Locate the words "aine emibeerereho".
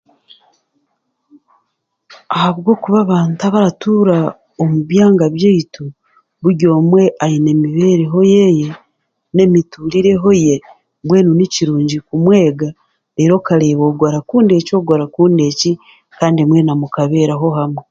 7.23-8.19